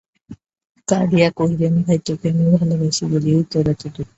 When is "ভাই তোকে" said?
1.85-2.27